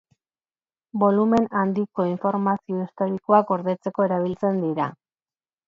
Bolumen 1.03 1.45
handiko 1.63 2.07
informazio 2.13 2.81
historikoa 2.87 3.43
gordetzeko 3.53 4.09
erabiltzen 4.09 4.61
dira. 4.67 4.93